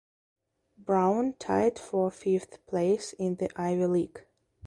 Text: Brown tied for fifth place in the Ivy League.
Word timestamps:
Brown 0.79 1.33
tied 1.37 1.77
for 1.77 2.09
fifth 2.09 2.65
place 2.65 3.13
in 3.13 3.35
the 3.35 3.51
Ivy 3.55 3.85
League. 3.85 4.25